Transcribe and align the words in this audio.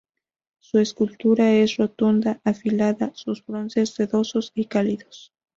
Su 0.57 0.79
escultura 0.79 1.51
es 1.53 1.77
rotunda, 1.77 2.41
afilada; 2.43 3.11
sus 3.13 3.45
bronces 3.45 3.91
sedosos 3.91 4.51
y 4.55 4.65
cálidos. 4.65 5.31